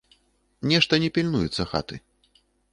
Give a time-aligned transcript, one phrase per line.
[0.71, 1.95] Нешта не пільнуецца хаты.